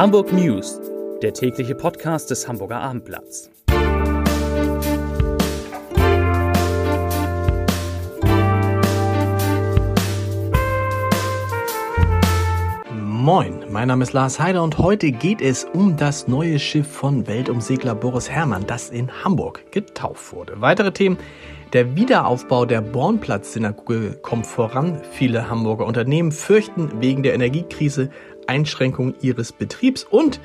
Hamburg 0.00 0.32
News, 0.32 0.80
der 1.20 1.34
tägliche 1.34 1.74
Podcast 1.74 2.30
des 2.30 2.48
Hamburger 2.48 2.80
Abendblatts. 2.80 3.50
Moin, 12.90 13.62
mein 13.68 13.88
Name 13.88 14.04
ist 14.04 14.14
Lars 14.14 14.40
Heider 14.40 14.62
und 14.62 14.78
heute 14.78 15.12
geht 15.12 15.42
es 15.42 15.64
um 15.74 15.98
das 15.98 16.26
neue 16.26 16.58
Schiff 16.58 16.90
von 16.90 17.26
Weltumsegler 17.26 17.94
Boris 17.94 18.30
Herrmann, 18.30 18.66
das 18.66 18.88
in 18.88 19.12
Hamburg 19.22 19.70
getauft 19.70 20.32
wurde. 20.32 20.62
Weitere 20.62 20.92
Themen. 20.92 21.18
Der 21.74 21.94
Wiederaufbau 21.94 22.64
der 22.64 22.80
Bornplatz-Synagoge 22.80 24.18
kommt 24.22 24.44
voran. 24.44 25.00
Viele 25.12 25.48
Hamburger 25.48 25.86
Unternehmen 25.86 26.32
fürchten 26.32 27.00
wegen 27.00 27.22
der 27.22 27.34
Energiekrise 27.34 28.10
Einschränkungen 28.50 29.14
ihres 29.20 29.52
Betriebs 29.52 30.02
und 30.02 30.40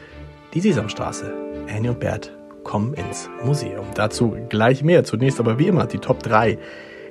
die 0.53 0.61
Sesamstraße. 0.61 1.33
Annie 1.67 1.89
und 1.89 1.99
Bert 1.99 2.31
kommen 2.63 2.93
ins 2.93 3.29
Museum. 3.43 3.87
Dazu 3.95 4.37
gleich 4.47 4.83
mehr. 4.83 5.03
Zunächst 5.03 5.39
aber 5.39 5.57
wie 5.57 5.65
immer 5.67 5.87
die 5.87 5.97
Top 5.97 6.21
3. 6.21 6.59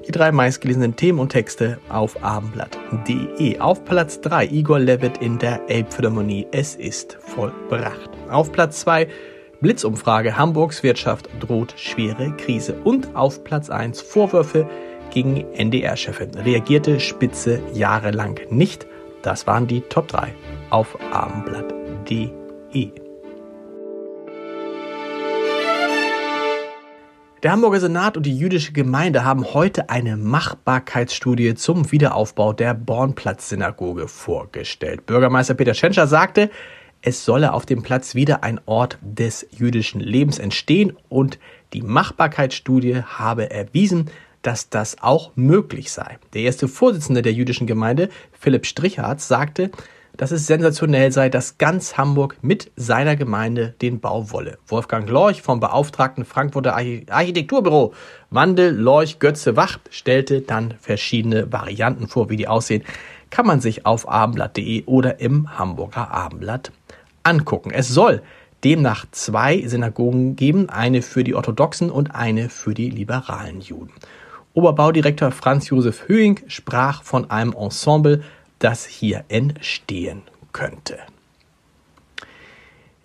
Die 0.06 0.12
drei 0.12 0.30
meistgelesenen 0.30 0.94
Themen 0.94 1.18
und 1.18 1.30
Texte 1.30 1.78
auf 1.88 2.22
abendblatt.de. 2.22 3.58
Auf 3.58 3.84
Platz 3.84 4.20
3 4.20 4.46
Igor 4.46 4.78
Levitt 4.78 5.18
in 5.18 5.38
der 5.38 5.68
Elbphilharmonie. 5.68 6.46
Es 6.52 6.76
ist 6.76 7.18
vollbracht. 7.20 8.10
Auf 8.30 8.52
Platz 8.52 8.80
2 8.82 9.08
Blitzumfrage. 9.60 10.36
Hamburgs 10.36 10.84
Wirtschaft 10.84 11.28
droht 11.40 11.74
schwere 11.76 12.36
Krise. 12.36 12.76
Und 12.84 13.16
auf 13.16 13.42
Platz 13.42 13.68
1 13.68 14.00
Vorwürfe 14.00 14.68
gegen 15.10 15.44
NDR-Chefin. 15.54 16.36
Reagierte 16.36 17.00
Spitze 17.00 17.60
jahrelang 17.72 18.38
nicht. 18.48 18.86
Das 19.22 19.48
waren 19.48 19.66
die 19.66 19.80
Top 19.80 20.06
3 20.06 20.32
auf 20.70 20.98
abendblatt.de. 21.12 22.90
Der 27.42 27.52
Hamburger 27.52 27.80
Senat 27.80 28.16
und 28.16 28.24
die 28.24 28.38
jüdische 28.38 28.72
Gemeinde 28.72 29.22
haben 29.22 29.52
heute 29.52 29.90
eine 29.90 30.16
Machbarkeitsstudie 30.16 31.54
zum 31.54 31.92
Wiederaufbau 31.92 32.54
der 32.54 32.72
Bornplatz-Synagoge 32.72 34.08
vorgestellt. 34.08 35.04
Bürgermeister 35.04 35.52
Peter 35.52 35.74
Schenscher 35.74 36.06
sagte, 36.06 36.48
es 37.02 37.22
solle 37.26 37.52
auf 37.52 37.66
dem 37.66 37.82
Platz 37.82 38.14
wieder 38.14 38.42
ein 38.44 38.62
Ort 38.64 38.98
des 39.02 39.46
jüdischen 39.50 40.00
Lebens 40.00 40.38
entstehen 40.38 40.96
und 41.10 41.38
die 41.74 41.82
Machbarkeitsstudie 41.82 43.02
habe 43.02 43.50
erwiesen, 43.50 44.10
dass 44.40 44.70
das 44.70 45.02
auch 45.02 45.32
möglich 45.34 45.92
sei. 45.92 46.18
Der 46.32 46.42
erste 46.42 46.66
Vorsitzende 46.66 47.20
der 47.20 47.34
jüdischen 47.34 47.66
Gemeinde, 47.66 48.08
Philipp 48.32 48.64
Strichhardt, 48.64 49.20
sagte, 49.20 49.70
dass 50.16 50.30
es 50.30 50.46
sensationell 50.46 51.12
sei, 51.12 51.28
dass 51.28 51.58
ganz 51.58 51.96
Hamburg 51.96 52.36
mit 52.42 52.70
seiner 52.76 53.16
Gemeinde 53.16 53.74
den 53.82 54.00
Bau 54.00 54.30
wolle. 54.30 54.58
Wolfgang 54.66 55.08
Lorch 55.08 55.42
vom 55.42 55.60
beauftragten 55.60 56.24
Frankfurter 56.24 56.76
Architekturbüro 56.76 57.94
Wandel 58.30 58.74
Lorch 58.74 59.18
Götze 59.18 59.56
Wacht 59.56 59.80
stellte 59.90 60.40
dann 60.40 60.74
verschiedene 60.80 61.52
Varianten 61.52 62.08
vor, 62.08 62.30
wie 62.30 62.36
die 62.36 62.48
aussehen. 62.48 62.84
Kann 63.30 63.46
man 63.46 63.60
sich 63.60 63.86
auf 63.86 64.08
abendblatt.de 64.08 64.84
oder 64.86 65.20
im 65.20 65.58
Hamburger 65.58 66.10
Abendblatt 66.12 66.70
angucken. 67.24 67.70
Es 67.72 67.88
soll 67.88 68.22
demnach 68.62 69.06
zwei 69.10 69.66
Synagogen 69.66 70.36
geben, 70.36 70.68
eine 70.70 71.02
für 71.02 71.24
die 71.24 71.34
orthodoxen 71.34 71.90
und 71.90 72.14
eine 72.14 72.48
für 72.48 72.74
die 72.74 72.90
liberalen 72.90 73.60
Juden. 73.60 73.92
Oberbaudirektor 74.54 75.32
Franz 75.32 75.68
Josef 75.68 76.08
Höhing 76.08 76.40
sprach 76.46 77.02
von 77.02 77.30
einem 77.30 77.52
Ensemble, 77.52 78.22
das 78.64 78.86
hier 78.86 79.24
entstehen 79.28 80.22
könnte. 80.52 80.98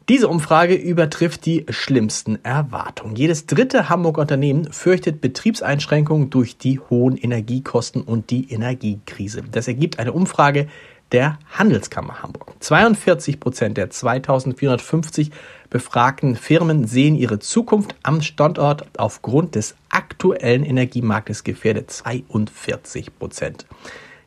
Diese 0.08 0.30
Umfrage 0.30 0.74
übertrifft 0.74 1.46
die 1.46 1.66
schlimmsten 1.70 2.44
Erwartungen. 2.44 3.18
Jedes 3.18 3.46
dritte 3.46 3.90
Hamburger 3.90 4.22
Unternehmen 4.22 4.72
fürchtet 4.72 5.20
Betriebseinschränkungen 5.20 6.30
durch 6.30 6.58
die 6.58 6.80
hohen 6.80 7.18
Energiekosten 7.18 8.02
und 8.02 8.30
die 8.32 8.52
Energiekrise. 8.52 9.44
Das 9.52 9.68
ergibt 9.68 10.00
eine 10.00 10.14
Umfrage 10.14 10.68
der 11.12 11.38
Handelskammer 11.52 12.24
Hamburg. 12.24 12.54
42 12.62 13.42
Prozent 13.42 13.78
der 13.78 13.90
2450 13.90 15.32
befragten 15.70 16.38
Firmen 16.38 16.88
sehen 16.88 17.16
ihre 17.16 17.40
Zukunft 17.40 17.96
am 18.02 18.22
Standort 18.22 18.88
aufgrund 18.98 19.56
des 19.56 19.76
aktuellen 19.90 20.64
Energiemarktes 20.64 21.44
gefährdet. 21.44 21.92
42 21.92 23.20
Prozent. 23.20 23.66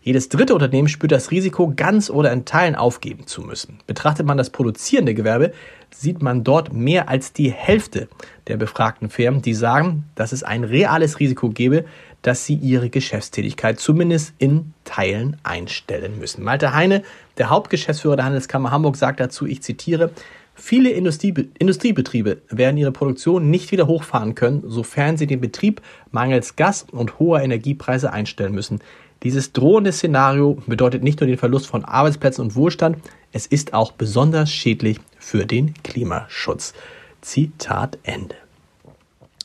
Jedes 0.04 0.28
dritte 0.28 0.54
Unternehmen 0.54 0.88
spürt 0.88 1.12
das 1.12 1.30
Risiko, 1.30 1.72
ganz 1.76 2.10
oder 2.10 2.32
in 2.32 2.44
Teilen 2.44 2.74
aufgeben 2.74 3.28
zu 3.28 3.40
müssen. 3.40 3.78
Betrachtet 3.86 4.26
man 4.26 4.36
das 4.36 4.50
produzierende 4.50 5.14
Gewerbe, 5.14 5.52
sieht 5.90 6.20
man 6.22 6.42
dort 6.42 6.72
mehr 6.72 7.08
als 7.08 7.32
die 7.32 7.52
Hälfte 7.52 8.08
der 8.48 8.56
befragten 8.56 9.10
Firmen, 9.10 9.42
die 9.42 9.54
sagen, 9.54 10.04
dass 10.16 10.32
es 10.32 10.42
ein 10.42 10.64
reales 10.64 11.20
Risiko 11.20 11.50
gäbe, 11.50 11.84
dass 12.22 12.44
sie 12.44 12.54
ihre 12.54 12.90
Geschäftstätigkeit 12.90 13.78
zumindest 13.78 14.34
in 14.38 14.74
Teilen 14.84 15.36
einstellen 15.44 16.18
müssen. 16.18 16.42
Malte 16.42 16.74
Heine, 16.74 17.04
der 17.38 17.50
Hauptgeschäftsführer 17.50 18.16
der 18.16 18.24
Handelskammer 18.24 18.72
Hamburg, 18.72 18.96
sagt 18.96 19.20
dazu, 19.20 19.46
ich 19.46 19.62
zitiere, 19.62 20.10
Viele 20.54 20.90
Industrie 20.90 21.32
Industriebetriebe 21.58 22.42
werden 22.50 22.76
ihre 22.76 22.92
Produktion 22.92 23.50
nicht 23.50 23.72
wieder 23.72 23.86
hochfahren 23.86 24.34
können, 24.34 24.62
sofern 24.66 25.16
sie 25.16 25.26
den 25.26 25.40
Betrieb 25.40 25.80
mangels 26.10 26.56
Gas 26.56 26.86
und 26.92 27.18
hoher 27.18 27.40
Energiepreise 27.40 28.12
einstellen 28.12 28.54
müssen. 28.54 28.80
Dieses 29.22 29.52
drohende 29.52 29.92
Szenario 29.92 30.58
bedeutet 30.66 31.02
nicht 31.02 31.20
nur 31.20 31.28
den 31.28 31.38
Verlust 31.38 31.66
von 31.68 31.84
Arbeitsplätzen 31.84 32.44
und 32.44 32.56
Wohlstand, 32.56 32.96
es 33.32 33.46
ist 33.46 33.72
auch 33.72 33.92
besonders 33.92 34.50
schädlich 34.50 34.98
für 35.18 35.46
den 35.46 35.74
Klimaschutz. 35.84 36.74
Zitat 37.20 37.98
Ende. 38.02 38.34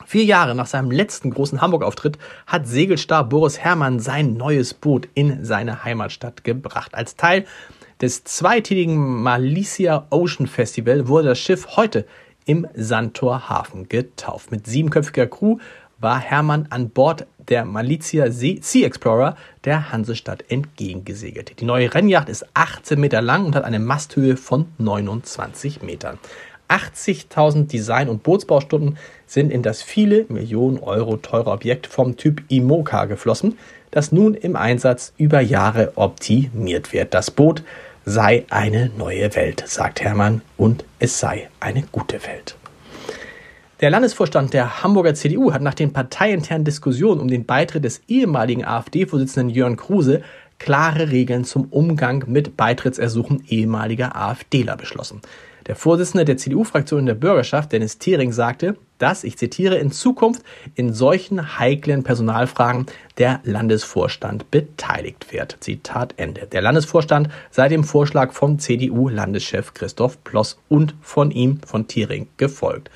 Vier 0.05 0.23
Jahre 0.23 0.55
nach 0.55 0.65
seinem 0.65 0.89
letzten 0.89 1.29
großen 1.29 1.61
Hamburg-Auftritt 1.61 2.17
hat 2.47 2.67
Segelstar 2.67 3.27
Boris 3.27 3.59
Herrmann 3.59 3.99
sein 3.99 4.33
neues 4.33 4.73
Boot 4.73 5.07
in 5.13 5.45
seine 5.45 5.83
Heimatstadt 5.83 6.43
gebracht. 6.43 6.95
Als 6.95 7.15
Teil 7.15 7.45
des 8.01 8.23
zweitägigen 8.23 9.21
Malicia 9.21 10.07
Ocean 10.09 10.47
Festival 10.47 11.07
wurde 11.07 11.29
das 11.29 11.39
Schiff 11.39 11.75
heute 11.75 12.05
im 12.45 12.65
Sandtor 12.73 13.49
Hafen 13.49 13.89
getauft. 13.89 14.51
Mit 14.51 14.65
siebenköpfiger 14.65 15.27
Crew 15.27 15.57
war 15.99 16.19
Hermann 16.19 16.67
an 16.69 16.89
Bord 16.89 17.25
der 17.49 17.65
Malizia 17.65 18.31
Sea 18.31 18.85
Explorer 18.85 19.35
der 19.63 19.91
Hansestadt 19.91 20.45
entgegengesegelt. 20.49 21.59
Die 21.59 21.65
neue 21.65 21.93
Rennjacht 21.93 22.29
ist 22.29 22.45
18 22.53 22.99
Meter 22.99 23.21
lang 23.21 23.45
und 23.45 23.55
hat 23.55 23.63
eine 23.63 23.79
Masthöhe 23.79 24.37
von 24.37 24.65
29 24.77 25.81
Metern. 25.81 26.19
80.000 26.69 27.67
Design- 27.67 28.09
und 28.09 28.23
Bootsbaustunden 28.23 28.97
sind 29.25 29.51
in 29.51 29.63
das 29.63 29.81
viele 29.81 30.25
Millionen 30.27 30.79
Euro 30.79 31.17
teure 31.17 31.51
Objekt 31.51 31.87
vom 31.87 32.17
Typ 32.17 32.43
Imoca 32.49 33.05
geflossen, 33.05 33.57
das 33.91 34.11
nun 34.11 34.33
im 34.33 34.57
Einsatz 34.57 35.13
über 35.17 35.39
Jahre 35.39 35.93
optimiert 35.95 36.91
wird. 36.91 37.13
Das 37.13 37.31
Boot 37.31 37.63
sei 38.05 38.45
eine 38.49 38.91
neue 38.97 39.33
Welt, 39.35 39.63
sagt 39.65 40.01
Hermann, 40.01 40.41
und 40.57 40.83
es 40.99 41.19
sei 41.19 41.49
eine 41.61 41.83
gute 41.91 42.25
Welt. 42.25 42.56
Der 43.79 43.91
Landesvorstand 43.91 44.55
der 44.55 44.81
Hamburger 44.81 45.13
CDU 45.13 45.53
hat 45.53 45.61
nach 45.61 45.75
den 45.75 45.93
parteiinternen 45.93 46.65
Diskussionen 46.65 47.21
um 47.21 47.27
den 47.27 47.45
Beitritt 47.45 47.83
des 47.83 48.01
ehemaligen 48.07 48.65
AfD-Vorsitzenden 48.65 49.53
Jörn 49.53 49.77
Kruse 49.77 50.23
klare 50.57 51.11
Regeln 51.11 51.43
zum 51.43 51.65
Umgang 51.65 52.23
mit 52.25 52.57
Beitrittsersuchen 52.57 53.43
ehemaliger 53.47 54.15
AfDler 54.15 54.77
beschlossen. 54.77 55.21
Der 55.67 55.75
Vorsitzende 55.75 56.25
der 56.25 56.37
CDU-Fraktion 56.37 57.01
in 57.01 57.05
der 57.05 57.13
Bürgerschaft, 57.13 57.71
Dennis 57.71 57.99
Thering, 57.99 58.31
sagte, 58.31 58.77
dass, 58.97 59.23
ich 59.23 59.37
zitiere, 59.37 59.77
in 59.77 59.91
Zukunft 59.91 60.41
in 60.73 60.91
solchen 60.91 61.59
heiklen 61.59 62.03
Personalfragen 62.03 62.87
der 63.19 63.41
Landesvorstand 63.43 64.49
beteiligt 64.49 65.31
wird. 65.31 65.57
Zitat 65.59 66.15
Ende. 66.17 66.47
Der 66.47 66.63
Landesvorstand 66.63 67.29
sei 67.51 67.67
dem 67.69 67.83
Vorschlag 67.83 68.31
vom 68.31 68.57
CDU-Landeschef 68.57 69.75
Christoph 69.75 70.23
Ploss 70.23 70.57
und 70.67 70.95
von 71.01 71.29
ihm, 71.29 71.59
von 71.63 71.87
Thering, 71.87 72.27
gefolgt. 72.37 72.89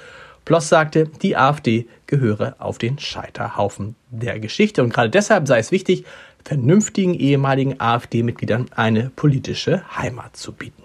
Ploss 0.52 0.68
sagte, 0.68 1.08
die 1.22 1.38
AfD 1.38 1.88
gehöre 2.08 2.58
auf 2.60 2.78
den 2.78 3.00
Scheiterhaufen 3.00 3.96
der 4.10 4.38
Geschichte 4.38 4.84
und 4.84 4.94
gerade 4.94 5.10
deshalb 5.10 5.48
sei 5.48 5.60
es 5.60 5.72
wichtig, 5.72 6.04
vernünftigen 6.44 7.14
ehemaligen 7.14 7.80
AfD-Mitgliedern 7.80 8.66
eine 8.76 9.12
politische 9.16 9.82
Heimat 9.96 10.36
zu 10.36 10.52
bieten. 10.52 10.84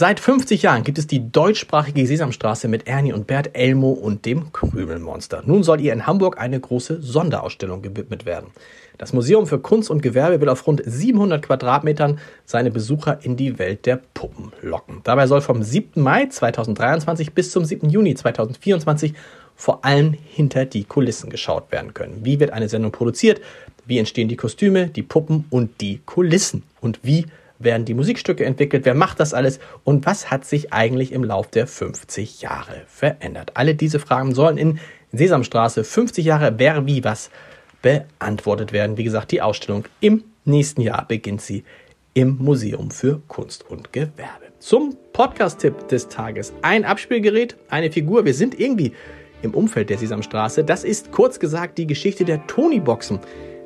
Seit 0.00 0.20
50 0.20 0.62
Jahren 0.62 0.84
gibt 0.84 0.96
es 0.98 1.08
die 1.08 1.32
deutschsprachige 1.32 2.06
Sesamstraße 2.06 2.68
mit 2.68 2.86
Ernie 2.86 3.12
und 3.12 3.26
Bert 3.26 3.50
Elmo 3.54 3.90
und 3.90 4.26
dem 4.26 4.52
Krümelmonster. 4.52 5.42
Nun 5.44 5.64
soll 5.64 5.80
ihr 5.80 5.92
in 5.92 6.06
Hamburg 6.06 6.38
eine 6.38 6.60
große 6.60 7.02
Sonderausstellung 7.02 7.82
gewidmet 7.82 8.24
werden. 8.24 8.52
Das 8.96 9.12
Museum 9.12 9.48
für 9.48 9.58
Kunst 9.58 9.90
und 9.90 10.00
Gewerbe 10.00 10.40
will 10.40 10.50
auf 10.50 10.68
rund 10.68 10.82
700 10.86 11.44
Quadratmetern 11.44 12.20
seine 12.44 12.70
Besucher 12.70 13.18
in 13.24 13.36
die 13.36 13.58
Welt 13.58 13.86
der 13.86 14.00
Puppen 14.14 14.52
locken. 14.62 15.00
Dabei 15.02 15.26
soll 15.26 15.40
vom 15.40 15.64
7. 15.64 16.00
Mai 16.00 16.26
2023 16.26 17.32
bis 17.32 17.50
zum 17.50 17.64
7. 17.64 17.90
Juni 17.90 18.14
2024 18.14 19.14
vor 19.56 19.84
allem 19.84 20.12
hinter 20.12 20.64
die 20.64 20.84
Kulissen 20.84 21.28
geschaut 21.28 21.72
werden 21.72 21.92
können. 21.92 22.20
Wie 22.22 22.38
wird 22.38 22.52
eine 22.52 22.68
Sendung 22.68 22.92
produziert? 22.92 23.40
Wie 23.84 23.98
entstehen 23.98 24.28
die 24.28 24.36
Kostüme, 24.36 24.86
die 24.86 25.02
Puppen 25.02 25.46
und 25.50 25.80
die 25.80 26.02
Kulissen? 26.06 26.62
Und 26.80 27.00
wie 27.02 27.26
werden 27.58 27.84
die 27.84 27.94
Musikstücke 27.94 28.44
entwickelt? 28.44 28.84
Wer 28.84 28.94
macht 28.94 29.20
das 29.20 29.34
alles? 29.34 29.58
Und 29.84 30.06
was 30.06 30.30
hat 30.30 30.44
sich 30.44 30.72
eigentlich 30.72 31.12
im 31.12 31.24
Lauf 31.24 31.48
der 31.48 31.66
50 31.66 32.42
Jahre 32.42 32.82
verändert? 32.86 33.52
Alle 33.54 33.74
diese 33.74 33.98
Fragen 33.98 34.34
sollen 34.34 34.58
in 34.58 34.78
Sesamstraße 35.12 35.84
50 35.84 36.24
Jahre 36.24 36.58
Wer, 36.58 36.86
wie, 36.86 37.04
was 37.04 37.30
beantwortet 37.82 38.72
werden. 38.72 38.96
Wie 38.96 39.04
gesagt, 39.04 39.32
die 39.32 39.42
Ausstellung 39.42 39.84
im 40.00 40.24
nächsten 40.44 40.80
Jahr 40.80 41.06
beginnt 41.06 41.40
sie 41.40 41.64
im 42.14 42.36
Museum 42.38 42.90
für 42.90 43.22
Kunst 43.28 43.68
und 43.70 43.92
Gewerbe. 43.92 44.46
Zum 44.58 44.96
Podcast-Tipp 45.12 45.88
des 45.88 46.08
Tages. 46.08 46.52
Ein 46.62 46.84
Abspielgerät, 46.84 47.56
eine 47.68 47.92
Figur. 47.92 48.24
Wir 48.24 48.34
sind 48.34 48.58
irgendwie 48.58 48.92
im 49.42 49.54
Umfeld 49.54 49.90
der 49.90 49.98
Sesamstraße. 49.98 50.64
Das 50.64 50.82
ist 50.82 51.12
kurz 51.12 51.38
gesagt 51.38 51.78
die 51.78 51.86
Geschichte 51.86 52.24
der 52.24 52.44
Tony-Boxen. 52.48 53.20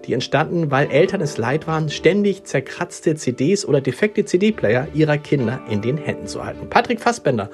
Die 0.07 0.15
entstanden, 0.15 0.71
weil 0.71 0.91
Eltern 0.91 1.21
es 1.21 1.39
leid 1.39 1.67
waren, 1.67 1.89
ständig 1.89 2.45
zerkratzte 2.45 3.15
CDs 3.15 3.65
oder 3.65 3.81
defekte 3.81 4.25
CD-Player 4.25 4.89
ihrer 4.95 5.19
Kinder 5.19 5.61
in 5.71 5.81
den 5.81 5.97
Händen 5.97 6.27
zu 6.27 6.45
halten. 6.45 6.69
Patrick 6.69 7.01
Fassbender 7.01 7.51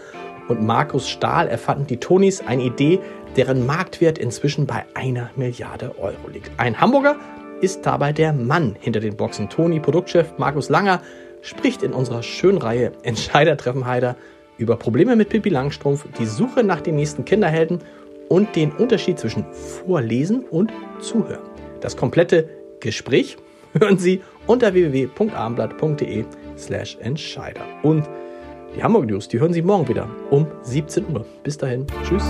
und 0.49 0.65
Markus 0.65 1.09
Stahl 1.09 1.49
erfanden 1.49 1.87
die 1.87 1.99
Tonys 1.99 2.41
eine 2.41 2.63
Idee, 2.63 3.01
deren 3.37 3.67
Marktwert 3.67 4.19
inzwischen 4.19 4.67
bei 4.67 4.85
einer 4.95 5.31
Milliarde 5.37 5.95
Euro 5.99 6.29
liegt. 6.33 6.51
Ein 6.57 6.81
Hamburger 6.81 7.17
ist 7.61 7.85
dabei 7.85 8.13
der 8.13 8.33
Mann 8.33 8.77
hinter 8.81 9.01
den 9.01 9.17
Boxen. 9.17 9.49
Tony, 9.51 9.81
Produktchef 9.81 10.39
Markus 10.39 10.69
Langer, 10.69 11.03
spricht 11.43 11.83
in 11.83 11.93
unserer 11.93 12.23
Schönreihe 12.23 12.93
Entscheider 13.03 13.57
treffen 13.57 13.87
Heider 13.87 14.17
über 14.57 14.77
Probleme 14.77 15.17
mit 15.17 15.29
Pippi 15.29 15.51
Langstrumpf, 15.51 16.07
die 16.19 16.27
Suche 16.27 16.65
nach 16.65 16.81
den 16.81 16.97
nächsten 16.97 17.25
Kinderhelden 17.25 17.81
und 18.29 18.57
den 18.57 18.73
Unterschied 18.73 19.19
zwischen 19.19 19.45
Vorlesen 19.53 20.45
und 20.51 20.73
Zuhören. 21.01 21.48
Das 21.81 21.97
komplette 21.97 22.49
Gespräch 22.81 23.37
hören 23.79 23.99
Sie 23.99 24.21
unter 24.47 24.75
www.abendblatt.de 24.75 26.25
slash 26.57 26.97
Entscheider. 27.01 27.65
Und 27.83 28.09
die 28.77 28.83
Hamburg 28.83 29.07
News, 29.07 29.29
die 29.29 29.41
hören 29.41 29.53
Sie 29.53 29.63
morgen 29.63 29.89
wieder 29.89 30.09
um 30.31 30.47
17 30.63 31.07
Uhr. 31.13 31.25
Bis 31.43 31.57
dahin, 31.57 31.87
tschüss. 32.05 32.25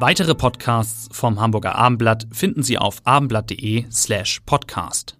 Weitere 0.00 0.36
Podcasts 0.36 1.08
vom 1.10 1.40
Hamburger 1.40 1.74
Abendblatt 1.74 2.28
finden 2.32 2.62
Sie 2.62 2.78
auf 2.78 3.00
abendblatt.de 3.02 3.86
slash 3.90 4.40
podcast. 4.46 5.17